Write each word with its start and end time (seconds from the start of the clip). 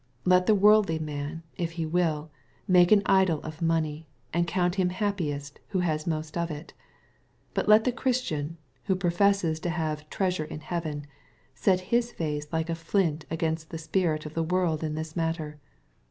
Let 0.25 0.47
the 0.47 0.55
worldly 0.55 0.97
man, 0.97 1.43
if 1.57 1.73
he 1.73 1.85
will, 1.85 2.31
make 2.67 2.91
an 2.91 3.03
idol 3.05 3.39
of 3.43 3.61
money, 3.61 4.07
and 4.33 4.47
count 4.47 4.73
him 4.73 4.89
happiest 4.89 5.59
who 5.67 5.81
has 5.81 6.07
most 6.07 6.35
of 6.35 6.49
it. 6.49 6.73
But 7.53 7.67
let 7.69 7.83
the 7.83 7.91
Christian, 7.91 8.57
who 8.85 8.95
professes 8.95 9.59
to 9.59 9.69
have" 9.69 10.09
treasure 10.09 10.45
in 10.45 10.61
heaven," 10.61 11.05
set 11.53 11.81
his 11.93 12.11
face 12.13 12.47
like 12.51 12.71
a 12.71 12.73
flint 12.73 13.25
against 13.29 13.69
the 13.69 13.77
spirit 13.77 14.25
of 14.25 14.33
the 14.33 14.41
world 14.41 14.83
in 14.83 14.95
this 14.95 15.15
matter. 15.15 15.59